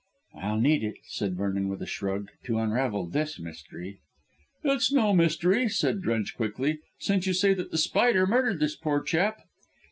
"I'll 0.33 0.59
need 0.59 0.83
it," 0.83 0.95
said 1.03 1.37
Vernon 1.37 1.67
with 1.69 1.79
a 1.83 1.85
shrug, 1.85 2.31
"to 2.45 2.57
unravel 2.57 3.05
this 3.05 3.37
mystery." 3.37 3.99
"It's 4.63 4.91
no 4.91 5.13
mystery," 5.13 5.69
said 5.69 6.01
Drench 6.01 6.35
quickly, 6.35 6.79
"since 6.97 7.27
you 7.27 7.33
say 7.35 7.53
that 7.53 7.69
The 7.69 7.77
Spider 7.77 8.25
murdered 8.25 8.59
this 8.61 8.75
poor 8.75 9.03
chap." 9.03 9.41